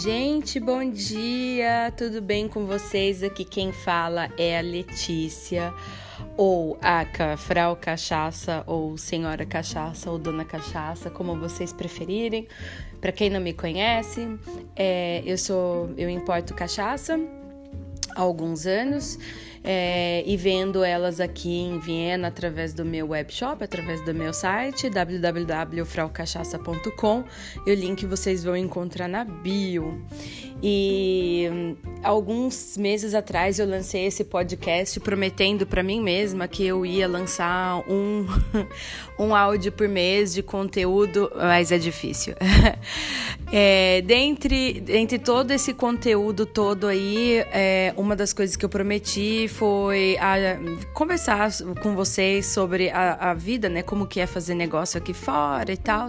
Gente, 0.00 0.60
bom 0.60 0.88
dia! 0.88 1.92
Tudo 1.96 2.22
bem 2.22 2.46
com 2.46 2.64
vocês? 2.66 3.24
Aqui 3.24 3.44
quem 3.44 3.72
fala 3.72 4.30
é 4.38 4.56
a 4.56 4.60
Letícia, 4.60 5.74
ou 6.36 6.78
a 6.80 7.04
Frau 7.36 7.74
Cachaça, 7.74 8.62
ou 8.64 8.96
Senhora 8.96 9.44
Cachaça, 9.44 10.08
ou 10.08 10.16
Dona 10.16 10.44
Cachaça, 10.44 11.10
como 11.10 11.36
vocês 11.36 11.72
preferirem. 11.72 12.46
Para 13.00 13.10
quem 13.10 13.28
não 13.28 13.40
me 13.40 13.52
conhece, 13.52 14.38
é, 14.76 15.20
eu 15.26 15.36
sou, 15.36 15.92
eu 15.96 16.08
importo 16.08 16.54
cachaça 16.54 17.18
há 18.14 18.20
alguns 18.20 18.66
anos 18.66 19.18
é, 19.70 20.22
e 20.24 20.34
vendo 20.34 20.82
elas 20.82 21.20
aqui 21.20 21.50
em 21.50 21.78
Viena 21.78 22.28
através 22.28 22.72
do 22.72 22.86
meu 22.86 23.08
webshop, 23.08 23.62
através 23.62 24.02
do 24.02 24.14
meu 24.14 24.32
site 24.32 24.88
www.fraucachaça.com 24.88 27.24
e 27.66 27.70
o 27.70 27.74
link 27.74 28.06
vocês 28.06 28.42
vão 28.42 28.56
encontrar 28.56 29.08
na 29.08 29.26
bio. 29.26 30.02
E 30.62 31.48
hum, 31.52 31.76
alguns 32.02 32.76
meses 32.76 33.14
atrás 33.14 33.60
eu 33.60 33.68
lancei 33.68 34.06
esse 34.06 34.24
podcast 34.24 34.98
prometendo 35.00 35.66
para 35.66 35.84
mim 35.84 36.00
mesma 36.00 36.48
que 36.48 36.66
eu 36.66 36.84
ia 36.84 37.06
lançar 37.06 37.78
um, 37.88 38.26
um 39.20 39.32
áudio 39.34 39.70
por 39.70 39.86
mês 39.86 40.34
de 40.34 40.42
conteúdo, 40.42 41.30
mas 41.36 41.70
é 41.70 41.78
difícil. 41.78 42.34
é, 43.52 44.02
dentre, 44.02 44.80
dentre 44.80 45.18
todo 45.18 45.52
esse 45.52 45.72
conteúdo 45.74 46.44
todo 46.44 46.88
aí, 46.88 47.44
é, 47.52 47.94
uma 47.96 48.16
das 48.16 48.32
coisas 48.32 48.56
que 48.56 48.64
eu 48.64 48.68
prometi 48.68 49.46
foi 49.58 50.16
a, 50.18 50.36
conversar 50.94 51.50
com 51.82 51.96
vocês 51.96 52.46
sobre 52.46 52.90
a, 52.90 53.30
a, 53.30 53.34
vida, 53.34 53.68
né? 53.68 53.82
Como 53.82 54.06
que 54.06 54.20
é 54.20 54.26
fazer 54.26 54.54
negócio 54.54 54.96
aqui 54.96 55.12
fora 55.12 55.72
e 55.72 55.76
tal. 55.76 56.06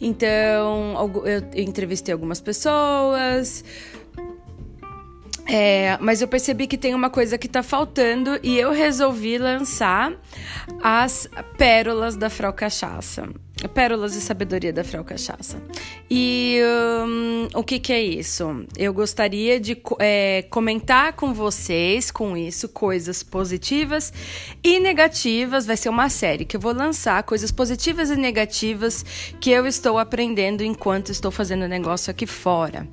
Então, 0.00 0.96
eu 1.26 1.62
entrevistei 1.62 2.12
algumas 2.12 2.40
pessoas. 2.40 3.62
É, 5.46 5.98
mas 6.00 6.22
eu 6.22 6.28
percebi 6.28 6.66
que 6.66 6.78
tem 6.78 6.94
uma 6.94 7.10
coisa 7.10 7.36
que 7.36 7.48
tá 7.48 7.62
faltando 7.62 8.38
e 8.42 8.58
eu 8.58 8.70
resolvi 8.70 9.36
lançar 9.36 10.12
as 10.82 11.28
pérolas 11.58 12.16
da 12.16 12.30
Frau 12.30 12.52
Cachaça. 12.52 13.28
Pérolas 13.68 14.12
de 14.12 14.20
Sabedoria 14.20 14.72
da 14.72 14.82
Frau 14.82 15.04
Cachaça. 15.04 15.60
E 16.10 16.60
um, 17.06 17.48
o 17.54 17.62
que, 17.62 17.78
que 17.78 17.92
é 17.92 18.02
isso? 18.02 18.64
Eu 18.76 18.92
gostaria 18.92 19.60
de 19.60 19.80
é, 19.98 20.42
comentar 20.50 21.12
com 21.12 21.32
vocês, 21.32 22.10
com 22.10 22.36
isso, 22.36 22.68
coisas 22.68 23.22
positivas 23.22 24.12
e 24.62 24.80
negativas. 24.80 25.66
Vai 25.66 25.76
ser 25.76 25.88
uma 25.88 26.08
série 26.08 26.44
que 26.44 26.56
eu 26.56 26.60
vou 26.60 26.72
lançar, 26.72 27.22
coisas 27.22 27.52
positivas 27.52 28.10
e 28.10 28.16
negativas 28.16 29.04
que 29.40 29.50
eu 29.50 29.66
estou 29.66 29.98
aprendendo 29.98 30.62
enquanto 30.62 31.10
estou 31.10 31.30
fazendo 31.30 31.68
negócio 31.68 32.10
aqui 32.10 32.26
fora. 32.26 32.88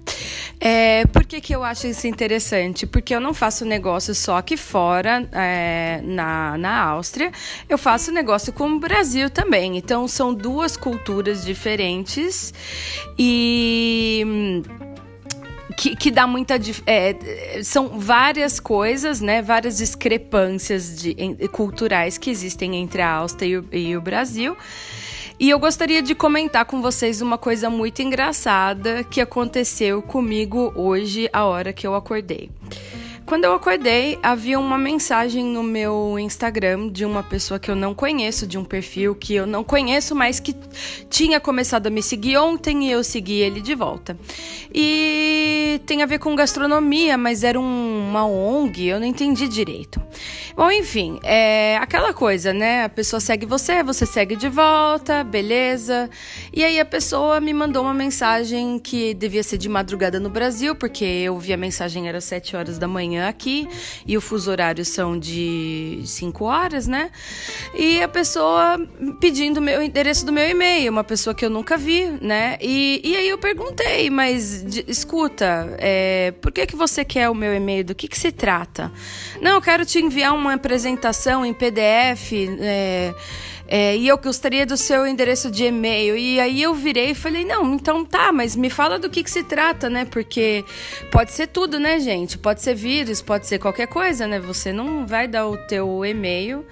É, 0.60 1.06
por 1.08 1.24
que, 1.24 1.40
que 1.40 1.56
eu 1.56 1.64
acho 1.64 1.88
isso 1.88 2.08
interessante? 2.08 2.88
Porque 2.88 3.14
eu 3.14 3.20
não 3.20 3.34
faço 3.34 3.64
negócio 3.64 4.14
só 4.16 4.38
aqui 4.38 4.58
fora, 4.58 5.28
é, 5.32 6.02
na, 6.04 6.58
na 6.58 6.82
Áustria, 6.82 7.32
eu 7.70 7.78
faço 7.78 8.12
negócio 8.12 8.52
com 8.52 8.68
o 8.70 8.80
Brasil 8.80 9.30
também. 9.30 9.78
Então, 9.78 10.08
são 10.08 10.34
duas 10.34 10.57
duas 10.58 10.76
culturas 10.76 11.46
diferentes 11.46 12.52
e 13.18 14.64
que, 15.78 15.96
que 15.96 16.10
dá 16.10 16.26
muita 16.26 16.56
é, 16.88 17.62
são 17.64 18.00
várias 18.00 18.60
coisas, 18.60 19.22
né? 19.22 19.44
Várias 19.44 19.78
discrepâncias 19.78 21.00
de, 21.00 21.12
em, 21.12 21.36
culturais 21.50 22.18
que 22.18 22.32
existem 22.32 22.76
entre 22.76 23.04
a 23.04 23.12
Áustria 23.12 23.64
e 23.72 23.78
e 23.90 23.96
o 23.96 24.02
Brasil. 24.02 24.58
E 25.40 25.48
eu 25.48 25.60
gostaria 25.60 26.02
de 26.02 26.16
comentar 26.16 26.66
com 26.66 26.82
vocês 26.82 27.22
uma 27.22 27.38
coisa 27.38 27.70
muito 27.70 28.02
engraçada 28.02 29.04
que 29.04 29.22
aconteceu 29.22 30.02
comigo 30.02 30.74
hoje, 30.76 31.30
a 31.32 31.46
hora 31.46 31.72
que 31.72 31.86
eu 31.86 31.94
acordei. 31.94 32.50
Quando 33.28 33.44
eu 33.44 33.54
acordei, 33.54 34.18
havia 34.24 34.58
uma 34.58 34.78
mensagem 34.78 35.44
no 35.44 35.62
meu 35.62 36.18
Instagram 36.18 36.88
de 36.88 37.04
uma 37.04 37.22
pessoa 37.22 37.60
que 37.60 37.70
eu 37.70 37.76
não 37.76 37.94
conheço, 37.94 38.48
de 38.48 38.58
um 38.58 38.64
perfil 38.64 39.14
que 39.14 39.36
eu 39.36 39.46
não 39.46 39.66
conheço, 39.66 40.16
mas 40.16 40.40
que 40.40 40.56
tinha 41.10 41.38
começado 41.38 41.88
a 41.88 41.90
me 41.90 42.02
seguir 42.02 42.38
ontem 42.38 42.88
e 42.88 42.92
eu 42.92 43.04
segui 43.04 43.42
ele 43.42 43.60
de 43.60 43.76
volta. 43.76 44.18
E 44.74 45.82
tem 45.86 46.04
a 46.04 46.06
ver 46.06 46.20
com 46.20 46.34
gastronomia, 46.38 47.18
mas 47.18 47.44
era 47.44 47.60
um, 47.60 48.10
uma 48.10 48.26
ONG, 48.26 48.88
eu 48.88 48.98
não 48.98 49.06
entendi 49.06 49.46
direito. 49.50 50.02
Bom, 50.56 50.72
enfim, 50.72 51.20
é 51.22 51.78
aquela 51.78 52.14
coisa, 52.14 52.54
né? 52.54 52.86
A 52.86 52.90
pessoa 52.90 53.20
segue 53.20 53.46
você, 53.46 53.84
você 53.84 54.06
segue 54.06 54.38
de 54.38 54.48
volta, 54.48 55.24
beleza. 55.24 56.10
E 56.54 56.64
aí 56.64 56.80
a 56.80 56.86
pessoa 56.86 57.42
me 57.42 57.54
mandou 57.54 57.84
uma 57.84 57.94
mensagem 57.94 58.80
que 58.80 59.14
devia 59.14 59.44
ser 59.44 59.58
de 59.58 59.68
madrugada 59.68 60.18
no 60.18 60.30
Brasil, 60.30 60.74
porque 60.76 61.04
eu 61.04 61.38
vi 61.38 61.52
a 61.52 61.58
mensagem 61.58 62.08
era 62.08 62.22
7 62.22 62.56
horas 62.56 62.80
da 62.80 62.88
manhã 62.88 63.17
manhã 63.18 63.28
aqui 63.28 63.68
e 64.06 64.16
o 64.16 64.22
fuso 64.22 64.52
horário 64.52 64.86
são 64.86 65.18
de 65.18 66.02
5 66.06 66.46
horas, 66.46 66.88
né? 66.88 67.10
E 67.74 68.02
a 68.02 68.08
pessoa 68.08 68.80
pedindo 69.20 69.60
o 69.60 69.82
endereço 69.82 70.26
do 70.26 70.32
meu 70.32 70.48
e-mail, 70.48 70.92
uma 70.92 71.04
pessoa 71.04 71.34
que 71.34 71.44
eu 71.44 71.50
nunca 71.50 71.78
vi, 71.78 72.06
né? 72.22 72.58
E, 72.62 73.02
e 73.04 73.16
aí 73.16 73.30
eu 73.30 73.38
perguntei, 73.38 74.10
mas 74.10 74.64
de, 74.64 74.86
escuta, 74.88 75.76
é, 75.80 76.32
por 76.42 76.52
que, 76.52 76.66
que 76.68 76.76
você 76.76 77.04
quer 77.04 77.30
o 77.30 77.36
meu 77.36 77.54
e-mail? 77.54 77.84
Do 77.84 77.96
que, 77.96 78.08
que 78.08 78.18
se 78.18 78.32
trata? 78.32 78.92
Não, 79.42 79.52
eu 79.56 79.62
quero 79.62 79.86
te 79.86 80.00
enviar 80.00 80.34
uma 80.34 80.54
apresentação 80.54 81.46
em 81.46 81.54
PDF. 81.54 82.34
É, 82.60 83.14
é, 83.68 83.98
e 83.98 84.08
eu 84.08 84.18
gostaria 84.18 84.66
do 84.66 84.78
seu 84.78 85.06
endereço 85.06 85.52
de 85.52 85.66
e-mail. 85.66 86.16
E 86.16 86.40
aí 86.40 86.62
eu 86.62 86.74
virei 86.74 87.12
e 87.12 87.16
falei, 87.16 87.44
não, 87.44 87.74
então 87.74 88.06
tá, 88.06 88.32
mas 88.32 88.56
me 88.56 88.70
fala 88.70 88.98
do 88.98 89.10
que, 89.10 89.24
que 89.24 89.30
se 89.30 89.44
trata, 89.44 89.90
né? 89.90 90.06
Porque 90.06 90.64
pode 91.12 91.32
ser 91.32 91.48
tudo, 91.48 91.80
né, 91.80 92.00
gente? 92.00 92.38
Pode 92.38 92.62
ser 92.62 92.76
vírus, 92.76 93.22
pode 93.22 93.46
ser 93.46 93.60
qualquer 93.60 93.88
coisa, 93.88 94.26
né? 94.26 94.40
Você 94.40 94.72
não 94.72 95.06
vai 95.06 95.28
dar 95.28 95.48
o 95.48 95.58
teu 95.58 96.06
e-mail 96.06 96.66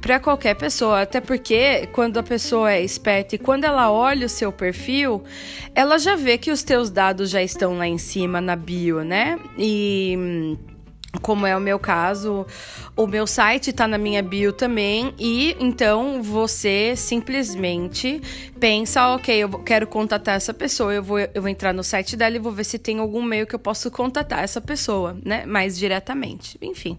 para 0.00 0.18
qualquer 0.18 0.54
pessoa. 0.54 1.02
Até 1.02 1.20
porque 1.20 1.88
quando 1.92 2.18
a 2.18 2.22
pessoa 2.22 2.72
é 2.72 2.82
esperta 2.82 3.36
e 3.36 3.38
quando 3.38 3.64
ela 3.64 3.90
olha 3.90 4.26
o 4.26 4.28
seu 4.28 4.50
perfil, 4.50 5.22
ela 5.74 5.98
já 5.98 6.16
vê 6.16 6.36
que 6.36 6.50
os 6.50 6.62
teus 6.62 6.90
dados 6.90 7.30
já 7.30 7.42
estão 7.42 7.78
lá 7.78 7.86
em 7.86 7.98
cima 7.98 8.40
na 8.40 8.56
bio, 8.56 9.04
né? 9.04 9.38
E 9.56 10.56
como 11.22 11.46
é 11.46 11.56
o 11.56 11.60
meu 11.60 11.78
caso, 11.78 12.46
o 12.96 13.06
meu 13.06 13.26
site 13.26 13.70
está 13.70 13.88
na 13.88 13.98
minha 13.98 14.22
bio 14.22 14.52
também 14.52 15.12
e 15.18 15.56
então 15.58 16.22
você 16.22 16.94
simplesmente 16.96 18.20
pensa, 18.58 19.14
ok, 19.14 19.36
eu 19.36 19.48
quero 19.60 19.86
contatar 19.86 20.36
essa 20.36 20.54
pessoa, 20.54 20.94
eu 20.94 21.02
vou, 21.02 21.18
eu 21.18 21.42
vou 21.42 21.48
entrar 21.48 21.72
no 21.72 21.82
site 21.82 22.16
dela 22.16 22.36
e 22.36 22.38
vou 22.38 22.52
ver 22.52 22.64
se 22.64 22.78
tem 22.78 22.98
algum 22.98 23.22
meio 23.22 23.46
que 23.46 23.54
eu 23.54 23.58
posso 23.58 23.90
contatar 23.90 24.44
essa 24.44 24.60
pessoa, 24.60 25.16
né, 25.24 25.44
mais 25.46 25.76
diretamente, 25.76 26.56
enfim. 26.62 26.96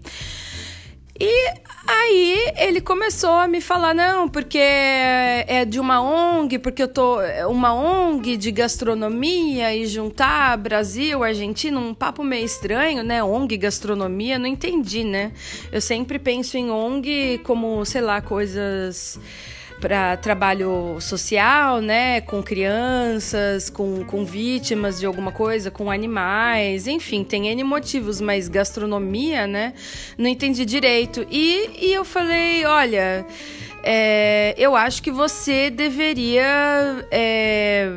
E 1.19 1.53
aí 1.87 2.53
ele 2.57 2.81
começou 2.81 3.31
a 3.31 3.47
me 3.47 3.61
falar, 3.61 3.93
não, 3.93 4.27
porque 4.27 4.57
é 4.57 5.65
de 5.65 5.79
uma 5.79 6.01
ONG, 6.01 6.57
porque 6.57 6.83
eu 6.83 6.87
tô. 6.87 7.17
Uma 7.49 7.73
ONG 7.73 8.37
de 8.37 8.51
gastronomia 8.51 9.75
e 9.75 9.85
juntar 9.85 10.57
Brasil, 10.57 11.23
Argentina, 11.23 11.79
um 11.79 11.93
papo 11.93 12.23
meio 12.23 12.45
estranho, 12.45 13.03
né? 13.03 13.23
ONG, 13.23 13.57
gastronomia, 13.57 14.39
não 14.39 14.47
entendi, 14.47 15.03
né? 15.03 15.31
Eu 15.71 15.81
sempre 15.81 16.17
penso 16.17 16.57
em 16.57 16.71
ONG 16.71 17.39
como, 17.43 17.85
sei 17.85 18.01
lá, 18.01 18.21
coisas 18.21 19.19
para 19.81 20.15
trabalho 20.15 21.01
social, 21.01 21.81
né, 21.81 22.21
com 22.21 22.43
crianças, 22.43 23.67
com, 23.67 24.05
com 24.05 24.23
vítimas 24.23 24.99
de 24.99 25.07
alguma 25.07 25.31
coisa, 25.31 25.71
com 25.71 25.89
animais, 25.89 26.85
enfim, 26.85 27.23
tem 27.23 27.47
N 27.47 27.63
motivos, 27.63 28.21
mas 28.21 28.47
gastronomia, 28.47 29.47
né, 29.47 29.73
não 30.17 30.29
entendi 30.29 30.63
direito. 30.65 31.25
E, 31.31 31.87
e 31.87 31.93
eu 31.93 32.05
falei, 32.05 32.63
olha. 32.63 33.25
É, 33.83 34.53
eu 34.57 34.75
acho 34.75 35.01
que 35.01 35.09
você 35.09 35.69
deveria. 35.69 36.43
É, 37.09 37.89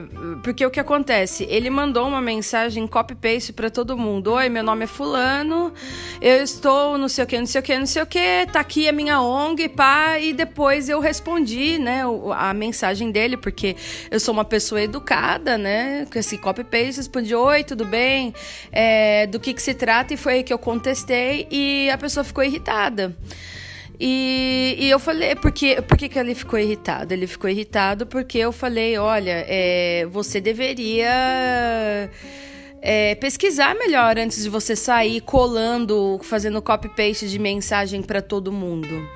porque 0.43 0.65
o 0.65 0.71
que 0.71 0.81
acontece? 0.81 1.47
Ele 1.49 1.69
mandou 1.69 2.09
uma 2.09 2.23
mensagem 2.23 2.87
copy-paste 2.87 3.53
para 3.53 3.69
todo 3.69 3.97
mundo: 3.97 4.33
Oi, 4.33 4.49
meu 4.49 4.63
nome 4.63 4.85
é 4.85 4.87
Fulano, 4.87 5.73
eu 6.23 6.43
estou 6.43 6.97
não 6.97 7.09
sei 7.09 7.25
o 7.25 7.27
que, 7.27 7.39
não 7.39 7.47
sei 7.47 7.61
o 7.61 7.65
que, 7.65 7.79
não 7.79 7.87
sei 7.87 8.03
o 8.03 8.07
que, 8.07 8.47
tá 8.51 8.61
aqui 8.61 8.89
a 8.89 8.93
minha 8.93 9.21
ONG, 9.21 9.69
pá. 9.69 10.19
E 10.19 10.33
depois 10.33 10.89
eu 10.89 11.01
respondi, 11.01 11.79
né, 11.79 12.03
a 12.35 12.55
mensagem 12.55 13.11
dele, 13.11 13.37
porque 13.37 13.77
eu 14.11 14.19
sou 14.19 14.33
uma 14.33 14.45
pessoa 14.45 14.81
educada, 14.81 15.59
né, 15.59 16.07
com 16.11 16.19
esse 16.19 16.39
copy-paste. 16.39 16.97
Respondi: 16.97 17.35
Oi, 17.35 17.63
tudo 17.63 17.85
bem? 17.85 18.35
É, 18.73 19.27
do 19.27 19.39
que, 19.39 19.53
que 19.53 19.61
se 19.61 19.75
trata? 19.75 20.15
E 20.15 20.17
foi 20.17 20.35
aí 20.35 20.43
que 20.43 20.53
eu 20.53 20.59
contestei 20.59 21.47
e 21.51 21.91
a 21.91 21.99
pessoa 21.99 22.25
ficou 22.25 22.43
irritada. 22.43 23.15
E, 23.99 24.77
e 24.79 24.91
eu 24.91 24.99
falei, 24.99 25.35
porque, 25.37 25.81
por 25.83 25.97
que, 25.97 26.09
que 26.09 26.19
ele 26.19 26.35
ficou 26.35 26.59
irritado? 26.59 27.15
Ele 27.15 27.27
ficou 27.27 27.49
irritado 27.49 28.07
porque 28.07 28.39
eu 28.39 28.51
falei, 28.53 28.99
olha, 28.99 29.45
é, 29.49 30.07
você 30.11 30.41
deveria 30.41 32.11
é, 32.83 33.15
pesquisar 33.15 33.75
melhor 33.75 34.19
antes 34.19 34.43
de 34.43 34.49
você 34.49 34.75
sair 34.75 35.21
colando, 35.21 36.19
fazendo 36.23 36.61
copy-paste 36.61 37.29
de 37.29 37.39
mensagem 37.39 38.03
para 38.03 38.21
todo 38.21 38.51
mundo. 38.53 39.09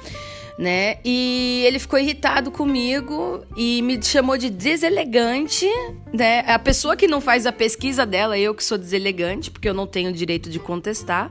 né? 0.59 0.99
E 1.05 1.63
ele 1.67 1.79
ficou 1.79 1.99
irritado 2.01 2.51
comigo 2.51 3.45
e 3.57 3.81
me 3.83 4.03
chamou 4.03 4.37
de 4.37 4.51
deselegante, 4.51 5.67
né? 6.13 6.41
A 6.49 6.59
pessoa 6.59 6.97
que 6.97 7.07
não 7.07 7.21
faz 7.21 7.47
a 7.47 7.53
pesquisa 7.53 8.05
dela, 8.05 8.37
eu 8.37 8.53
que 8.53 8.65
sou 8.65 8.77
deselegante, 8.77 9.53
porque 9.53 9.69
eu 9.69 9.75
não 9.75 9.87
tenho 9.87 10.13
direito 10.13 10.51
de 10.51 10.59
contestar. 10.59 11.31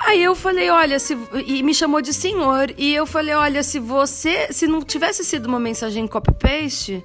Aí 0.00 0.22
eu 0.22 0.34
falei, 0.34 0.70
olha, 0.70 0.98
se 0.98 1.16
e 1.46 1.62
me 1.62 1.74
chamou 1.74 2.00
de 2.00 2.12
senhor, 2.12 2.72
e 2.78 2.94
eu 2.94 3.04
falei, 3.04 3.34
olha, 3.34 3.62
se 3.62 3.78
você, 3.78 4.52
se 4.52 4.66
não 4.66 4.80
tivesse 4.80 5.24
sido 5.24 5.46
uma 5.46 5.58
mensagem 5.58 6.06
copy 6.06 6.32
paste, 6.34 7.04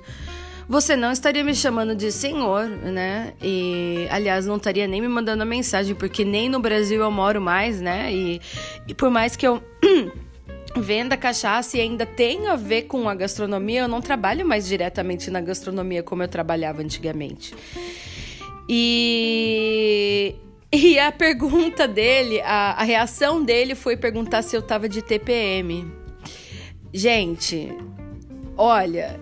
você 0.68 0.95
não 0.95 1.12
estaria 1.12 1.44
me 1.44 1.56
chamando 1.56 1.95
de 1.95 2.12
senhor, 2.12 2.68
né? 2.68 3.34
E, 3.42 4.07
aliás, 4.10 4.45
não 4.45 4.57
estaria 4.57 4.88
nem 4.88 5.01
me 5.01 5.07
mandando 5.07 5.44
a 5.44 5.45
mensagem, 5.45 5.95
porque 5.95 6.24
nem 6.24 6.48
no 6.48 6.60
Brasil 6.60 7.01
eu 7.01 7.12
moro 7.12 7.42
mais, 7.42 7.81
né? 7.81 8.13
E, 8.13 8.42
e 8.88 8.94
por 8.94 9.10
mais 9.10 9.36
que 9.36 9.45
eu 9.45 9.62
venda 10.78 11.18
cachaça 11.18 11.78
e 11.78 11.81
ainda 11.81 12.06
tem 12.06 12.48
a 12.48 12.56
ver 12.56 12.84
com 12.84 13.10
a 13.10 13.16
gastronomia, 13.16 13.81
eu 13.81 13.88
não 13.88 14.01
trabalho 14.01 14.45
mais 14.45 14.68
diretamente 14.68 15.30
na 15.30 15.42
gastronomia 15.42 16.01
como 16.04 16.24
eu 16.24 16.28
trabalhava 16.28 16.81
antigamente. 16.81 17.54
E, 18.69 20.36
e 20.75 20.98
a 20.98 21.12
pergunta 21.12 21.88
dele, 21.88 22.42
a, 22.42 22.72
a 22.72 22.84
reação 22.84 23.44
dele 23.44 23.75
foi 23.75 23.96
perguntar 23.96 24.42
se 24.42 24.56
eu 24.56 24.62
tava 24.62 24.90
de 24.90 25.04
TPM. 25.04 25.86
Gente, 26.92 27.72
olha, 28.58 29.20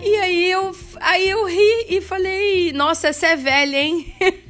e 0.00 0.16
aí 0.16 0.50
eu, 0.50 0.76
aí 1.00 1.30
eu 1.30 1.46
ri 1.46 1.86
e 1.88 2.00
falei, 2.00 2.72
nossa, 2.72 3.08
essa 3.08 3.28
é 3.28 3.36
velha, 3.36 3.76
hein? 3.76 4.12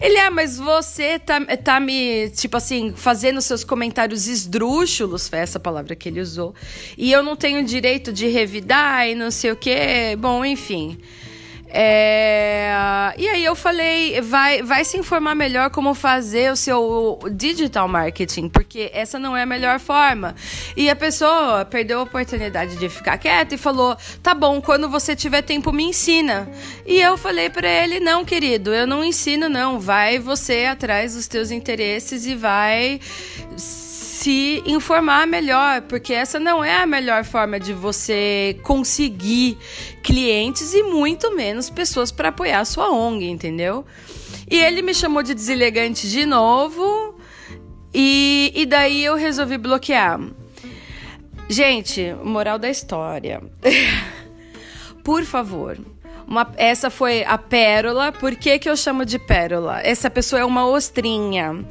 Ele, 0.00 0.16
é, 0.16 0.30
mas 0.30 0.56
você 0.58 1.18
tá, 1.18 1.40
tá 1.56 1.80
me, 1.80 2.30
tipo 2.30 2.56
assim, 2.56 2.92
fazendo 2.94 3.40
seus 3.42 3.64
comentários 3.64 4.28
esdrúxulos, 4.28 5.28
foi 5.28 5.40
essa 5.40 5.58
palavra 5.58 5.96
que 5.96 6.08
ele 6.08 6.20
usou. 6.20 6.54
E 6.96 7.10
eu 7.10 7.20
não 7.20 7.34
tenho 7.34 7.64
direito 7.64 8.12
de 8.12 8.28
revidar 8.28 9.08
e 9.08 9.16
não 9.16 9.32
sei 9.32 9.50
o 9.50 9.56
quê. 9.56 10.16
Bom, 10.16 10.44
enfim. 10.44 10.96
É... 11.70 13.14
E 13.16 13.28
aí 13.28 13.44
eu 13.44 13.54
falei, 13.54 14.20
vai, 14.20 14.62
vai 14.62 14.84
se 14.84 14.96
informar 14.96 15.34
melhor 15.34 15.70
como 15.70 15.94
fazer 15.94 16.52
o 16.52 16.56
seu 16.56 17.18
digital 17.32 17.88
marketing, 17.88 18.48
porque 18.48 18.90
essa 18.94 19.18
não 19.18 19.36
é 19.36 19.42
a 19.42 19.46
melhor 19.46 19.78
forma. 19.80 20.34
E 20.76 20.88
a 20.88 20.96
pessoa 20.96 21.64
perdeu 21.64 22.00
a 22.00 22.02
oportunidade 22.02 22.76
de 22.76 22.88
ficar 22.88 23.18
quieta 23.18 23.54
e 23.54 23.58
falou: 23.58 23.96
"Tá 24.22 24.34
bom, 24.34 24.60
quando 24.60 24.88
você 24.88 25.16
tiver 25.16 25.42
tempo 25.42 25.72
me 25.72 25.84
ensina". 25.84 26.48
E 26.86 27.00
eu 27.00 27.16
falei 27.16 27.50
para 27.50 27.68
ele: 27.68 28.00
"Não, 28.00 28.24
querido, 28.24 28.72
eu 28.72 28.86
não 28.86 29.04
ensino 29.04 29.48
não, 29.48 29.80
vai 29.80 30.18
você 30.18 30.66
atrás 30.66 31.14
dos 31.14 31.26
teus 31.26 31.50
interesses 31.50 32.26
e 32.26 32.34
vai 32.34 33.00
se 34.18 34.64
informar 34.66 35.28
melhor, 35.28 35.82
porque 35.82 36.12
essa 36.12 36.40
não 36.40 36.64
é 36.64 36.82
a 36.82 36.86
melhor 36.86 37.24
forma 37.24 37.60
de 37.60 37.72
você 37.72 38.58
conseguir 38.64 39.56
clientes 40.02 40.74
e 40.74 40.82
muito 40.82 41.36
menos 41.36 41.70
pessoas 41.70 42.10
para 42.10 42.30
apoiar 42.30 42.58
a 42.58 42.64
sua 42.64 42.90
ONG, 42.90 43.28
entendeu? 43.28 43.86
E 44.50 44.58
ele 44.58 44.82
me 44.82 44.92
chamou 44.92 45.22
de 45.22 45.34
deselegante 45.34 46.10
de 46.10 46.26
novo 46.26 47.16
e, 47.94 48.52
e 48.56 48.66
daí 48.66 49.04
eu 49.04 49.14
resolvi 49.14 49.56
bloquear. 49.56 50.20
Gente, 51.48 52.12
moral 52.24 52.58
da 52.58 52.68
história. 52.68 53.40
Por 55.04 55.24
favor, 55.24 55.78
uma, 56.28 56.52
essa 56.58 56.90
foi 56.90 57.24
a 57.24 57.38
pérola. 57.38 58.12
Por 58.12 58.36
que, 58.36 58.58
que 58.58 58.68
eu 58.68 58.76
chamo 58.76 59.06
de 59.06 59.18
pérola? 59.18 59.80
Essa 59.82 60.10
pessoa 60.10 60.40
é 60.40 60.44
uma 60.44 60.68
ostrinha. 60.68 61.64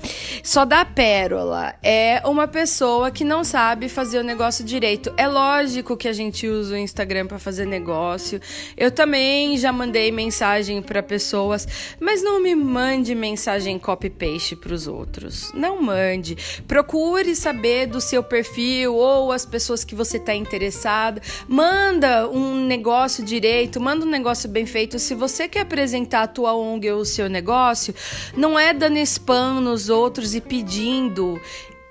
Só 0.44 0.66
dá 0.66 0.84
pérola. 0.84 1.76
É 1.84 2.24
uma 2.26 2.48
pessoa 2.48 3.12
que 3.12 3.24
não 3.24 3.44
sabe 3.44 3.88
fazer 3.88 4.18
o 4.18 4.24
negócio 4.24 4.66
direito. 4.66 5.14
É 5.16 5.28
lógico 5.28 5.96
que 5.96 6.08
a 6.08 6.14
gente 6.14 6.48
usa 6.48 6.74
o 6.74 6.78
Instagram 6.78 7.28
para 7.28 7.38
fazer 7.38 7.68
negócio. 7.68 8.42
Eu 8.76 8.90
também 8.90 9.56
já 9.58 9.72
mandei 9.72 10.12
mensagem 10.12 10.82
para 10.82 11.04
pessoas, 11.04 11.68
mas 12.00 12.24
não 12.24 12.42
me 12.42 12.56
mande 12.56 13.14
mensagem 13.14 13.78
copy-paste 13.78 14.56
para 14.56 14.74
os 14.74 14.88
outros. 14.88 15.52
Não 15.54 15.80
mande. 15.84 16.36
Procure 16.68 17.36
saber 17.36 17.86
do 17.86 18.02
seu 18.02 18.24
perfil 18.24 18.96
ou 18.96 19.32
as 19.32 19.46
pessoas 19.46 19.84
que 19.84 19.94
você 19.94 20.18
está 20.18 20.34
interessada. 20.34 21.22
Manda 21.48 22.28
um 22.28 22.66
negócio 22.66 23.24
direito, 23.24 23.80
manda 23.80 24.04
um 24.04 24.10
negócio 24.10 24.47
negócio 24.48 24.52
bem 24.52 24.66
feito, 24.66 24.98
se 24.98 25.14
você 25.14 25.48
quer 25.48 25.62
apresentar 25.62 26.24
a 26.24 26.28
tua 26.28 26.56
ONG 26.56 26.90
ou 26.92 27.02
o 27.02 27.06
seu 27.06 27.30
negócio, 27.30 27.94
não 28.36 28.58
é 28.58 28.74
dando 28.74 28.98
spam 28.98 29.60
nos 29.62 29.90
outros 29.90 30.34
e 30.34 30.42
pedindo 30.42 31.40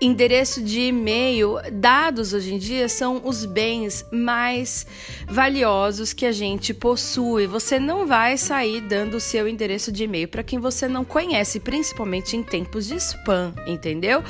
endereço 0.01 0.63
de 0.63 0.81
e-mail, 0.81 1.57
dados 1.73 2.33
hoje 2.33 2.55
em 2.55 2.59
dia 2.59 2.89
são 2.89 3.23
os 3.25 3.47
bens 3.47 4.05
mais 4.11 4.87
valiosos 5.27 6.13
que 6.13 6.27
a 6.27 6.33
gente 6.33 6.75
possui. 6.75 7.47
Você 7.47 7.79
não 7.79 8.07
vai 8.07 8.37
sair 8.37 8.83
dando 8.83 9.17
o 9.17 9.21
seu 9.21 9.49
endereço 9.49 9.91
de 9.91 10.05
e-mail 10.05 10.29
para 10.29 10.43
quem 10.43 10.59
você 10.59 10.87
não 10.87 11.05
conhece, 11.05 11.61
principalmente 11.61 12.37
em 12.37 12.43
tempos 12.43 12.87
de 12.87 12.97
spam, 12.97 13.55
entendeu? 13.67 14.23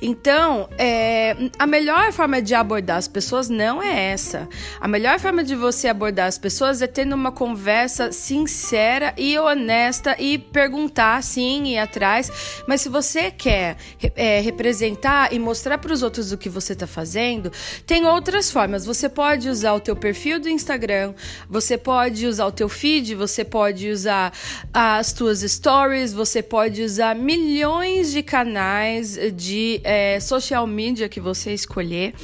Então, 0.00 0.68
é, 0.78 1.36
a 1.58 1.66
melhor 1.66 2.12
forma 2.12 2.40
de 2.40 2.54
abordar 2.54 2.98
as 2.98 3.08
pessoas 3.08 3.48
não 3.48 3.82
é 3.82 4.12
essa. 4.12 4.48
A 4.80 4.86
melhor 4.86 5.18
forma 5.18 5.42
de 5.42 5.56
você 5.56 5.88
abordar 5.88 6.28
as 6.28 6.38
pessoas 6.38 6.80
é 6.80 6.86
tendo 6.86 7.14
uma 7.14 7.32
conversa 7.32 8.12
sincera 8.12 9.12
e 9.16 9.36
honesta 9.36 10.14
e 10.18 10.38
perguntar 10.38 11.22
sim 11.24 11.72
e 11.72 11.78
atrás. 11.78 12.30
Mas 12.68 12.82
se 12.82 12.88
você 12.88 13.32
quer 13.32 13.76
é, 14.14 14.40
representar 14.40 15.07
e 15.32 15.38
mostrar 15.38 15.78
para 15.78 15.92
os 15.92 16.02
outros 16.02 16.32
o 16.32 16.38
que 16.38 16.48
você 16.48 16.72
está 16.72 16.86
fazendo, 16.86 17.50
tem 17.86 18.04
outras 18.06 18.50
formas. 18.50 18.84
Você 18.84 19.08
pode 19.08 19.48
usar 19.48 19.74
o 19.74 19.80
teu 19.80 19.96
perfil 19.96 20.38
do 20.38 20.48
Instagram, 20.48 21.14
você 21.48 21.76
pode 21.78 22.26
usar 22.26 22.46
o 22.46 22.52
teu 22.52 22.68
feed, 22.68 23.14
você 23.14 23.44
pode 23.44 23.88
usar 23.88 24.32
as 24.72 25.12
tuas 25.12 25.40
stories, 25.40 26.12
você 26.12 26.42
pode 26.42 26.82
usar 26.82 27.14
milhões 27.14 28.12
de 28.12 28.22
canais 28.22 29.18
de 29.34 29.80
é, 29.84 30.20
social 30.20 30.66
media 30.66 31.08
que 31.08 31.20
você 31.20 31.52
escolher. 31.52 32.14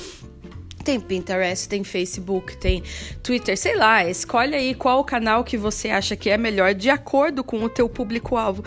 Tem 0.84 1.00
Pinterest, 1.00 1.66
tem 1.66 1.82
Facebook, 1.82 2.58
tem 2.58 2.82
Twitter, 3.22 3.56
sei 3.56 3.74
lá, 3.74 4.04
escolhe 4.06 4.54
aí 4.54 4.74
qual 4.74 5.02
canal 5.02 5.42
que 5.42 5.56
você 5.56 5.88
acha 5.88 6.14
que 6.14 6.28
é 6.28 6.36
melhor 6.36 6.74
de 6.74 6.90
acordo 6.90 7.42
com 7.42 7.64
o 7.64 7.70
teu 7.70 7.88
público-alvo 7.88 8.62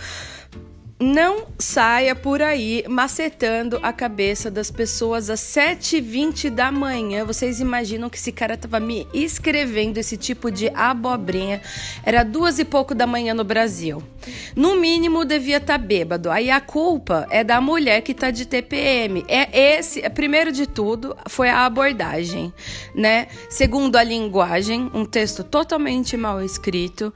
não 1.00 1.46
saia 1.60 2.16
por 2.16 2.42
aí 2.42 2.84
macetando 2.90 3.80
a 3.84 3.94
cabeça 3.94 4.50
das 4.50 4.72
pessoas 4.72 5.30
às 5.30 5.40
7h20 5.42 6.50
da 6.50 6.72
manhã. 6.72 7.24
Vocês 7.24 7.60
imaginam 7.60 8.10
que 8.10 8.18
esse 8.18 8.32
cara 8.32 8.58
tava 8.58 8.80
me 8.80 9.08
escrevendo 9.14 10.00
esse 10.00 10.18
tipo 10.18 10.50
de 10.50 10.70
abobrinha? 10.70 11.62
Era 12.04 12.24
duas 12.24 12.58
e 12.58 12.66
pouco 12.66 12.96
da 12.96 13.06
manhã 13.06 13.36
no 13.36 13.44
Brasil. 13.44 14.02
No 14.56 14.76
mínimo, 14.76 15.24
devia 15.24 15.58
estar 15.58 15.78
tá 15.80 15.86
bêbado. 15.86 16.32
Aí 16.32 16.50
a 16.50 16.60
culpa 16.60 17.28
é 17.30 17.44
da 17.44 17.62
mulher 17.62 18.02
que 18.02 18.14
tá 18.14 18.32
de 18.32 18.46
TPM. 18.46 19.24
É 19.28 19.78
esse, 19.78 20.02
primeiro 20.10 20.52
de 20.52 20.66
tudo, 20.66 21.16
foi 21.30 21.50
a 21.50 21.66
abordagem, 21.66 22.52
né? 22.96 23.28
Segundo 23.50 23.98
a 23.98 24.04
linguagem, 24.04 24.90
um 24.94 25.06
texto 25.06 25.44
totalmente 25.44 26.18
mal 26.18 26.42
escrito. 26.42 27.14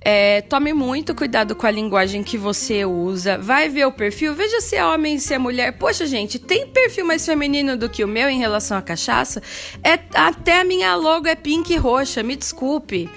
É, 0.00 0.42
tome 0.42 0.72
muito 0.72 1.14
cuidado 1.14 1.56
com 1.56 1.66
a 1.66 1.70
linguagem 1.70 2.22
que 2.22 2.38
você 2.38 2.84
usa. 2.84 3.17
Vai 3.40 3.68
ver 3.68 3.86
o 3.86 3.92
perfil, 3.92 4.34
veja 4.34 4.60
se 4.60 4.76
é 4.76 4.84
homem, 4.84 5.18
se 5.18 5.34
é 5.34 5.38
mulher. 5.38 5.72
Poxa, 5.72 6.06
gente, 6.06 6.38
tem 6.38 6.66
perfil 6.66 7.04
mais 7.04 7.24
feminino 7.24 7.76
do 7.76 7.88
que 7.88 8.04
o 8.04 8.08
meu 8.08 8.28
em 8.28 8.38
relação 8.38 8.76
à 8.76 8.82
cachaça? 8.82 9.42
É, 9.82 9.98
até 10.14 10.60
a 10.60 10.64
minha 10.64 10.94
logo 10.94 11.26
é 11.26 11.34
pink 11.34 11.72
e 11.72 11.76
roxa, 11.76 12.22
me 12.22 12.36
desculpe. 12.36 13.08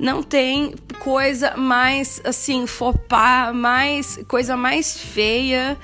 Não 0.00 0.22
tem 0.22 0.74
coisa 0.98 1.54
mais 1.58 2.22
assim, 2.24 2.66
fopar, 2.66 3.52
mais 3.52 4.18
coisa 4.26 4.56
mais 4.56 4.98
feia 4.98 5.76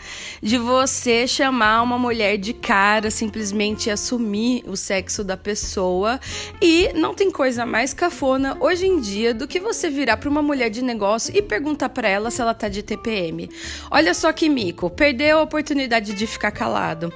de 0.42 0.56
você 0.56 1.26
chamar 1.26 1.82
uma 1.82 1.98
mulher 1.98 2.38
de 2.38 2.54
cara, 2.54 3.10
simplesmente 3.10 3.90
assumir 3.90 4.64
o 4.66 4.74
sexo 4.74 5.22
da 5.22 5.36
pessoa. 5.36 6.18
E 6.62 6.90
não 6.94 7.12
tem 7.12 7.30
coisa 7.30 7.66
mais 7.66 7.92
cafona 7.92 8.56
hoje 8.58 8.86
em 8.86 9.00
dia 9.00 9.34
do 9.34 9.46
que 9.46 9.60
você 9.60 9.90
virar 9.90 10.16
para 10.16 10.30
uma 10.30 10.40
mulher 10.40 10.70
de 10.70 10.80
negócio 10.80 11.36
e 11.36 11.42
perguntar 11.42 11.90
para 11.90 12.08
ela 12.08 12.30
se 12.30 12.40
ela 12.40 12.54
tá 12.54 12.68
de 12.68 12.82
TPM. 12.82 13.50
Olha 13.90 14.14
só 14.14 14.32
que 14.32 14.48
mico, 14.48 14.88
perdeu 14.88 15.40
a 15.40 15.42
oportunidade 15.42 16.14
de 16.14 16.26
ficar 16.26 16.52
calado. 16.52 17.12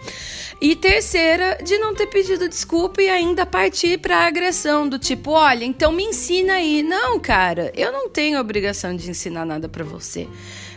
E 0.60 0.76
terceira, 0.76 1.58
de 1.64 1.78
não 1.78 1.94
ter 1.94 2.06
pedido 2.08 2.46
desculpa 2.46 3.00
e 3.00 3.08
ainda 3.08 3.46
partir 3.46 3.98
para 3.98 4.26
agressão 4.26 4.86
do 4.86 4.98
tipo, 4.98 5.30
olha, 5.30 5.64
então 5.64 5.90
me 5.90 6.04
ensina 6.04 6.54
aí 6.54 6.82
Não, 6.90 7.20
cara, 7.20 7.70
eu 7.76 7.92
não 7.92 8.08
tenho 8.08 8.40
obrigação 8.40 8.96
de 8.96 9.08
ensinar 9.08 9.46
nada 9.46 9.68
para 9.68 9.84
você 9.84 10.26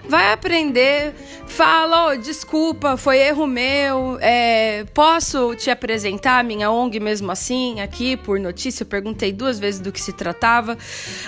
vai 0.07 0.33
aprender, 0.33 1.13
fala, 1.47 2.07
oh, 2.07 2.17
desculpa, 2.17 2.97
foi 2.97 3.19
erro 3.19 3.47
meu, 3.47 4.17
é, 4.21 4.85
posso 4.93 5.55
te 5.55 5.69
apresentar 5.69 6.43
minha 6.43 6.69
ONG 6.69 6.99
mesmo 6.99 7.31
assim, 7.31 7.79
aqui 7.79 8.17
por 8.17 8.39
notícia, 8.39 8.83
eu 8.83 8.87
perguntei 8.87 9.31
duas 9.31 9.59
vezes 9.59 9.79
do 9.79 9.91
que 9.91 10.01
se 10.01 10.11
tratava, 10.11 10.77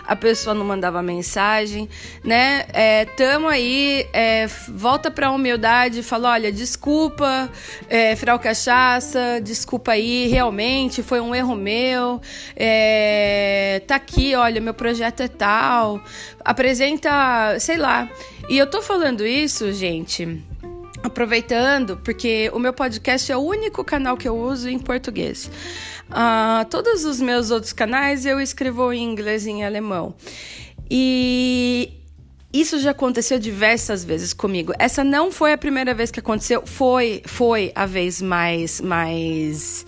a 0.05 0.15
pessoa 0.15 0.53
não 0.53 0.65
mandava 0.65 1.01
mensagem, 1.01 1.87
né, 2.23 2.65
é, 2.73 3.05
tamo 3.05 3.47
aí, 3.47 4.07
é, 4.11 4.47
volta 4.69 5.09
pra 5.09 5.31
humildade, 5.31 6.03
fala, 6.03 6.31
olha, 6.31 6.51
desculpa, 6.51 7.49
é, 7.89 8.15
Frau 8.15 8.39
Cachaça, 8.39 9.39
desculpa 9.41 9.93
aí, 9.93 10.27
realmente, 10.27 11.01
foi 11.01 11.21
um 11.21 11.33
erro 11.33 11.55
meu, 11.55 12.21
é, 12.55 13.81
tá 13.87 13.95
aqui, 13.95 14.35
olha, 14.35 14.59
meu 14.59 14.73
projeto 14.73 15.21
é 15.21 15.27
tal, 15.27 16.01
apresenta, 16.43 17.57
sei 17.59 17.77
lá, 17.77 18.09
e 18.49 18.57
eu 18.57 18.67
tô 18.67 18.81
falando 18.81 19.25
isso, 19.25 19.71
gente, 19.73 20.43
aproveitando, 21.03 21.97
porque 21.97 22.49
o 22.53 22.59
meu 22.59 22.73
podcast 22.73 23.31
é 23.31 23.37
o 23.37 23.41
único 23.41 23.83
canal 23.83 24.17
que 24.17 24.27
eu 24.27 24.37
uso 24.37 24.69
em 24.69 24.79
português. 24.79 25.49
Uh, 26.09 26.65
todos 26.69 27.05
os 27.05 27.19
meus 27.19 27.51
outros 27.51 27.73
canais 27.73 28.25
eu 28.25 28.39
escrevo 28.39 28.93
em 28.93 29.03
inglês 29.03 29.45
e 29.45 29.51
em 29.51 29.63
alemão. 29.63 30.15
E 30.89 31.93
isso 32.53 32.79
já 32.79 32.91
aconteceu 32.91 33.39
diversas 33.39 34.05
vezes 34.05 34.33
comigo. 34.33 34.73
Essa 34.79 35.03
não 35.03 35.31
foi 35.31 35.51
a 35.51 35.57
primeira 35.57 35.93
vez 35.93 36.11
que 36.11 36.19
aconteceu, 36.19 36.63
foi, 36.65 37.21
foi 37.25 37.71
a 37.75 37.85
vez 37.85 38.21
mais, 38.21 38.79
mais 38.79 39.85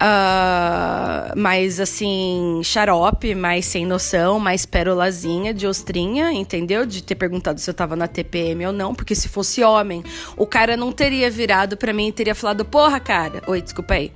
Uh, 0.00 1.38
mais 1.38 1.78
assim, 1.78 2.62
xarope, 2.64 3.34
mais 3.34 3.66
sem 3.66 3.84
noção, 3.84 4.40
mais 4.40 4.64
pérolazinha 4.64 5.52
de 5.52 5.66
ostrinha, 5.66 6.32
entendeu? 6.32 6.86
De 6.86 7.02
ter 7.02 7.16
perguntado 7.16 7.60
se 7.60 7.68
eu 7.68 7.74
tava 7.74 7.94
na 7.94 8.08
TPM 8.08 8.66
ou 8.66 8.72
não, 8.72 8.94
porque 8.94 9.14
se 9.14 9.28
fosse 9.28 9.62
homem, 9.62 10.02
o 10.38 10.46
cara 10.46 10.74
não 10.74 10.90
teria 10.90 11.30
virado 11.30 11.76
para 11.76 11.92
mim 11.92 12.08
e 12.08 12.12
teria 12.12 12.34
falado: 12.34 12.64
Porra, 12.64 12.98
cara. 12.98 13.42
Oi, 13.46 13.60
desculpa 13.60 13.92
aí. 13.92 14.10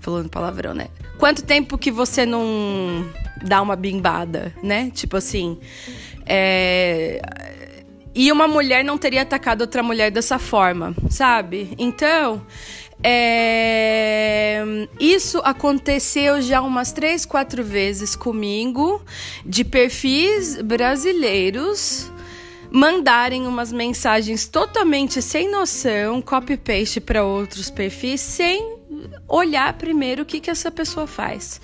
Falando 0.00 0.28
palavrão, 0.28 0.74
né? 0.74 0.88
Quanto 1.16 1.44
tempo 1.44 1.78
que 1.78 1.92
você 1.92 2.26
não 2.26 3.06
dá 3.44 3.62
uma 3.62 3.76
bimbada, 3.76 4.52
né? 4.60 4.90
Tipo 4.92 5.16
assim. 5.16 5.58
É. 6.26 7.20
E 8.12 8.32
uma 8.32 8.48
mulher 8.48 8.84
não 8.84 8.98
teria 8.98 9.22
atacado 9.22 9.60
outra 9.60 9.82
mulher 9.82 10.10
dessa 10.10 10.40
forma, 10.40 10.92
sabe? 11.08 11.72
Então, 11.78 12.44
é... 13.02 14.64
Isso 14.98 15.38
aconteceu 15.44 16.40
já 16.42 16.60
umas 16.60 16.92
três, 16.92 17.24
quatro 17.24 17.64
vezes 17.64 18.14
comigo, 18.14 19.02
de 19.44 19.64
perfis 19.64 20.60
brasileiros 20.60 22.10
mandarem 22.70 23.46
umas 23.46 23.72
mensagens 23.72 24.46
totalmente 24.46 25.20
sem 25.20 25.50
noção, 25.50 26.22
copy-paste 26.22 27.00
para 27.00 27.24
outros 27.24 27.68
perfis, 27.68 28.20
sem 28.20 28.78
olhar 29.26 29.72
primeiro 29.74 30.22
o 30.22 30.26
que, 30.26 30.40
que 30.40 30.50
essa 30.50 30.70
pessoa 30.70 31.06
faz. 31.06 31.60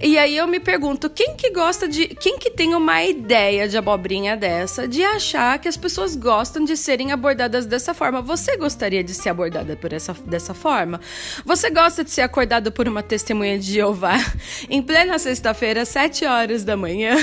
E 0.00 0.18
aí 0.18 0.36
eu 0.36 0.46
me 0.46 0.58
pergunto, 0.58 1.08
quem 1.08 1.36
que 1.36 1.50
gosta 1.50 1.86
de. 1.86 2.08
Quem 2.08 2.38
que 2.38 2.50
tem 2.50 2.74
uma 2.74 3.02
ideia 3.02 3.68
de 3.68 3.76
abobrinha 3.78 4.36
dessa, 4.36 4.88
de 4.88 5.02
achar 5.04 5.58
que 5.58 5.68
as 5.68 5.76
pessoas 5.76 6.16
gostam 6.16 6.64
de 6.64 6.76
serem 6.76 7.12
abordadas 7.12 7.66
dessa 7.66 7.94
forma? 7.94 8.20
Você 8.20 8.56
gostaria 8.56 9.04
de 9.04 9.14
ser 9.14 9.30
abordada 9.30 9.76
por 9.76 9.92
essa, 9.92 10.12
dessa 10.24 10.54
forma? 10.54 11.00
Você 11.44 11.70
gosta 11.70 12.02
de 12.02 12.10
ser 12.10 12.22
acordado 12.22 12.72
por 12.72 12.88
uma 12.88 13.02
testemunha 13.02 13.58
de 13.58 13.72
Jeová 13.72 14.16
em 14.68 14.82
plena 14.82 15.18
sexta-feira, 15.18 15.84
sete 15.84 16.24
horas 16.24 16.64
da 16.64 16.76
manhã? 16.76 17.16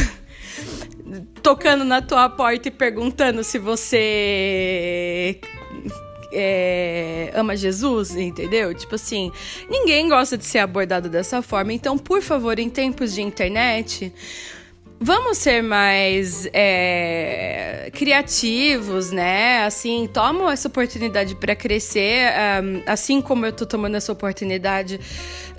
tocando 1.42 1.84
na 1.84 2.02
tua 2.02 2.30
porta 2.30 2.68
e 2.68 2.72
perguntando 2.72 3.44
se 3.44 3.60
você 3.60 5.40
é, 6.32 7.32
ama 7.34 7.56
Jesus, 7.56 8.16
entendeu? 8.16 8.74
Tipo 8.74 8.96
assim, 8.96 9.32
ninguém 9.70 10.08
gosta 10.08 10.38
de 10.38 10.46
ser 10.46 10.60
abordado 10.60 11.10
dessa 11.10 11.42
forma. 11.42 11.74
Então, 11.74 11.98
por 11.98 12.22
favor, 12.22 12.58
em 12.60 12.70
tempos 12.70 13.14
de 13.14 13.22
internet, 13.22 14.14
vamos 15.00 15.40
ser 15.40 15.64
mais 15.64 16.48
é, 16.54 17.90
criativos, 17.94 19.12
né? 19.12 19.64
Assim, 19.66 20.08
tomam 20.14 20.50
essa 20.50 20.68
oportunidade 20.68 21.36
para 21.36 21.56
crescer, 21.56 22.32
um, 22.64 22.84
assim 22.86 23.20
como 23.20 23.46
eu 23.46 23.52
tô 23.52 23.66
tomando 23.66 23.96
essa 23.96 24.12
oportunidade 24.12 25.00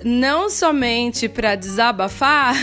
não 0.03 0.49
somente 0.49 1.29
para 1.29 1.55
desabafar, 1.55 2.55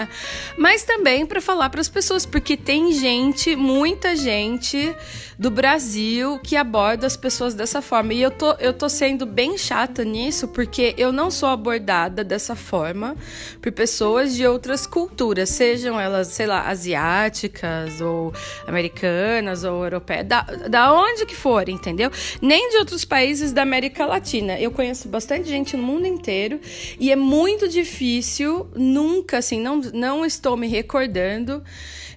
mas 0.58 0.84
também 0.84 1.24
para 1.24 1.40
falar 1.40 1.70
para 1.70 1.80
as 1.80 1.88
pessoas, 1.88 2.26
porque 2.26 2.56
tem 2.56 2.92
gente, 2.92 3.54
muita 3.54 4.16
gente 4.16 4.94
do 5.38 5.50
Brasil 5.50 6.40
que 6.42 6.56
aborda 6.56 7.06
as 7.06 7.16
pessoas 7.16 7.54
dessa 7.54 7.80
forma. 7.80 8.12
E 8.12 8.20
eu 8.20 8.30
tô, 8.30 8.52
eu 8.54 8.72
tô 8.72 8.88
sendo 8.88 9.24
bem 9.24 9.56
chata 9.56 10.04
nisso, 10.04 10.48
porque 10.48 10.94
eu 10.98 11.12
não 11.12 11.30
sou 11.30 11.48
abordada 11.48 12.24
dessa 12.24 12.56
forma 12.56 13.16
por 13.62 13.70
pessoas 13.70 14.34
de 14.34 14.44
outras 14.44 14.86
culturas, 14.86 15.48
sejam 15.50 16.00
elas, 16.00 16.28
sei 16.28 16.46
lá, 16.46 16.68
asiáticas 16.68 18.00
ou 18.00 18.32
americanas 18.66 19.62
ou 19.62 19.84
europeias, 19.84 20.26
da, 20.26 20.42
da 20.42 20.92
onde 20.92 21.24
que 21.24 21.36
for, 21.36 21.68
entendeu? 21.68 22.10
Nem 22.42 22.70
de 22.70 22.78
outros 22.78 23.04
países 23.04 23.52
da 23.52 23.62
América 23.62 24.04
Latina. 24.04 24.58
Eu 24.58 24.72
conheço 24.72 25.08
bastante 25.08 25.48
gente 25.48 25.76
no 25.76 25.82
mundo 25.84 26.06
inteiro 26.06 26.58
e 26.98 27.10
é 27.10 27.16
muito 27.16 27.68
difícil, 27.68 28.68
nunca, 28.74 29.38
assim, 29.38 29.60
não, 29.60 29.80
não 29.92 30.24
estou 30.24 30.56
me 30.56 30.68
recordando. 30.68 31.62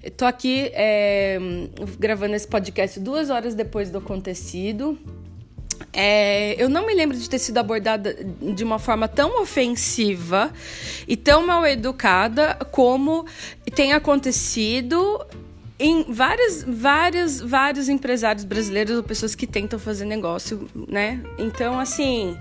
Estou 0.03 0.27
aqui 0.27 0.71
é, 0.73 1.39
gravando 1.99 2.35
esse 2.35 2.47
podcast 2.47 2.99
duas 2.99 3.29
horas 3.29 3.53
depois 3.53 3.89
do 3.89 3.99
acontecido. 3.99 4.97
É, 5.93 6.55
eu 6.61 6.69
não 6.69 6.85
me 6.85 6.93
lembro 6.93 7.17
de 7.17 7.29
ter 7.29 7.39
sido 7.39 7.57
abordada 7.57 8.15
de 8.53 8.63
uma 8.63 8.79
forma 8.79 9.07
tão 9.07 9.41
ofensiva 9.41 10.51
e 11.07 11.17
tão 11.17 11.45
mal 11.45 11.65
educada 11.65 12.55
como 12.71 13.25
tem 13.75 13.93
acontecido 13.93 15.23
em 15.77 16.05
vários, 16.11 16.63
vários, 16.63 17.41
vários 17.41 17.89
empresários 17.89 18.45
brasileiros 18.45 18.95
ou 18.95 19.03
pessoas 19.03 19.33
que 19.33 19.47
tentam 19.47 19.79
fazer 19.79 20.05
negócio, 20.05 20.69
né? 20.87 21.21
Então, 21.37 21.79
assim. 21.79 22.37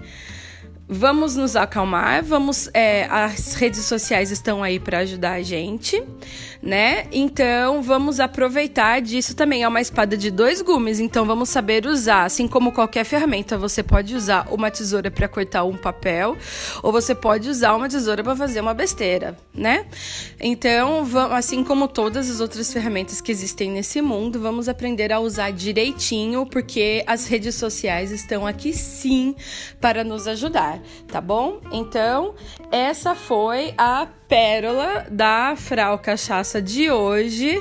Vamos 0.92 1.36
nos 1.36 1.54
acalmar, 1.54 2.24
vamos. 2.24 2.68
É, 2.74 3.04
as 3.04 3.54
redes 3.54 3.84
sociais 3.84 4.32
estão 4.32 4.60
aí 4.60 4.80
para 4.80 4.98
ajudar 4.98 5.34
a 5.34 5.42
gente, 5.42 6.02
né? 6.60 7.06
Então 7.12 7.80
vamos 7.80 8.18
aproveitar 8.18 9.00
disso 9.00 9.36
também. 9.36 9.62
É 9.62 9.68
uma 9.68 9.80
espada 9.80 10.16
de 10.16 10.32
dois 10.32 10.60
gumes, 10.60 10.98
então 10.98 11.24
vamos 11.24 11.48
saber 11.48 11.86
usar. 11.86 12.24
Assim 12.24 12.48
como 12.48 12.72
qualquer 12.72 13.04
ferramenta, 13.04 13.56
você 13.56 13.84
pode 13.84 14.16
usar 14.16 14.48
uma 14.50 14.68
tesoura 14.68 15.12
para 15.12 15.28
cortar 15.28 15.62
um 15.62 15.76
papel, 15.76 16.36
ou 16.82 16.90
você 16.90 17.14
pode 17.14 17.48
usar 17.48 17.76
uma 17.76 17.88
tesoura 17.88 18.24
para 18.24 18.34
fazer 18.34 18.60
uma 18.60 18.74
besteira, 18.74 19.38
né? 19.54 19.86
Então, 20.40 21.06
assim 21.30 21.62
como 21.62 21.86
todas 21.86 22.28
as 22.28 22.40
outras 22.40 22.72
ferramentas 22.72 23.20
que 23.20 23.30
existem 23.30 23.70
nesse 23.70 24.02
mundo, 24.02 24.40
vamos 24.40 24.68
aprender 24.68 25.12
a 25.12 25.20
usar 25.20 25.52
direitinho, 25.52 26.46
porque 26.46 27.04
as 27.06 27.28
redes 27.28 27.54
sociais 27.54 28.10
estão 28.10 28.44
aqui 28.44 28.72
sim 28.72 29.36
para 29.80 30.02
nos 30.02 30.26
ajudar 30.26 30.79
tá 31.08 31.20
bom? 31.20 31.60
Então, 31.72 32.34
essa 32.70 33.14
foi 33.14 33.74
a 33.76 34.06
pérola 34.28 35.06
da 35.10 35.54
Frau 35.56 35.98
Cachaça 35.98 36.60
de 36.60 36.90
hoje. 36.90 37.58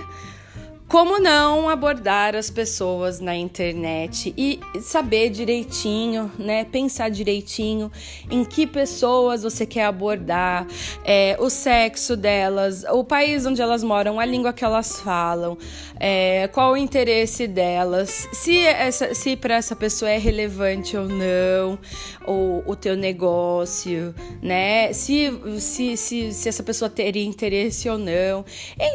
Como 0.89 1.19
não 1.19 1.69
abordar 1.69 2.35
as 2.35 2.49
pessoas 2.49 3.19
na 3.19 3.35
internet 3.35 4.33
e 4.35 4.59
saber 4.81 5.29
direitinho, 5.29 6.31
né? 6.35 6.65
Pensar 6.65 7.09
direitinho 7.09 7.91
em 8.31 8.43
que 8.43 8.65
pessoas 8.65 9.43
você 9.43 9.67
quer 9.67 9.85
abordar, 9.85 10.65
é, 11.05 11.37
o 11.39 11.47
sexo 11.47 12.17
delas, 12.17 12.85
o 12.89 13.03
país 13.03 13.45
onde 13.45 13.61
elas 13.61 13.83
moram, 13.83 14.19
a 14.19 14.25
língua 14.25 14.51
que 14.51 14.65
elas 14.65 14.99
falam, 14.99 15.59
é, 15.99 16.49
qual 16.51 16.71
o 16.71 16.77
interesse 16.77 17.45
delas, 17.45 18.27
se, 18.33 18.57
essa, 18.57 19.13
se 19.13 19.35
para 19.35 19.57
essa 19.57 19.75
pessoa 19.75 20.09
é 20.09 20.17
relevante 20.17 20.97
ou 20.97 21.07
não, 21.07 21.77
o, 22.25 22.63
o 22.65 22.75
teu 22.75 22.97
negócio, 22.97 24.15
né? 24.41 24.91
Se, 24.91 25.31
se, 25.59 25.95
se, 25.95 26.33
se 26.33 26.49
essa 26.49 26.63
pessoa 26.63 26.89
teria 26.89 27.23
interesse 27.23 27.87
ou 27.87 27.99
não. 27.99 28.43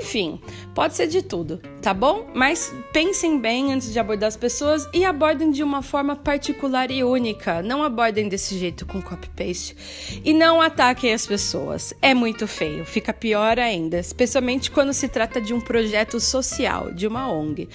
Enfim, 0.01 0.41
pode 0.75 0.97
ser 0.97 1.07
de 1.07 1.23
tudo 1.23 1.61
tá 1.85 1.93
bom? 1.93 2.31
Mas 2.33 2.73
pensem 2.95 3.39
bem 3.39 3.71
antes 3.75 3.93
de 3.93 3.99
abordar 3.99 4.29
as 4.29 4.39
pessoas 4.39 4.89
e 4.91 5.05
abordem 5.05 5.51
de 5.51 5.63
uma 5.63 5.83
forma 5.83 6.17
particular 6.17 6.91
e 6.91 7.05
única. 7.05 7.63
Não 7.63 7.83
abordem 7.83 8.27
desse 8.27 8.59
jeito 8.59 8.87
com 8.87 9.03
copy-paste. 9.03 9.77
E 10.25 10.33
não 10.33 10.63
ataquem 10.63 11.13
as 11.13 11.27
pessoas. 11.27 11.93
É 12.01 12.15
muito 12.15 12.47
feio, 12.47 12.87
fica 12.87 13.13
pior 13.13 13.59
ainda, 13.59 13.99
especialmente 13.99 14.71
quando 14.71 14.95
se 14.95 15.09
trata 15.09 15.43
de 15.43 15.53
um 15.53 15.61
projeto 15.61 16.19
social, 16.19 16.91
de 16.91 17.07
uma 17.07 17.31
ONG. 17.31 17.69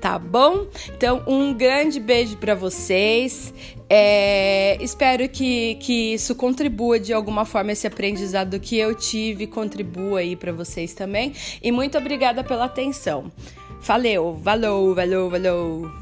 Tá 0.00 0.18
bom? 0.18 0.66
Então, 0.96 1.22
um 1.28 1.54
grande 1.54 2.00
beijo 2.00 2.36
para 2.38 2.56
vocês. 2.56 3.54
É, 3.94 4.78
espero 4.80 5.28
que, 5.28 5.74
que 5.74 6.14
isso 6.14 6.34
contribua 6.34 6.98
de 6.98 7.12
alguma 7.12 7.44
forma, 7.44 7.72
esse 7.72 7.86
aprendizado 7.86 8.58
que 8.58 8.78
eu 8.78 8.94
tive, 8.94 9.46
contribua 9.46 10.20
aí 10.20 10.34
para 10.34 10.50
vocês 10.50 10.94
também. 10.94 11.34
E 11.62 11.70
muito 11.70 11.98
obrigada 11.98 12.42
pela 12.42 12.64
atenção. 12.64 13.30
Valeu, 13.82 14.32
valeu, 14.32 14.94
valeu, 14.94 15.28
valeu. 15.28 16.01